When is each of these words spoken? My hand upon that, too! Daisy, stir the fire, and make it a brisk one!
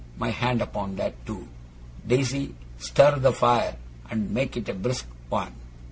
My 0.17 0.31
hand 0.31 0.63
upon 0.63 0.95
that, 0.95 1.27
too! 1.27 1.47
Daisy, 2.07 2.55
stir 2.79 3.19
the 3.19 3.31
fire, 3.31 3.75
and 4.09 4.31
make 4.31 4.57
it 4.57 4.67
a 4.67 4.73
brisk 4.73 5.05
one! 5.29 5.53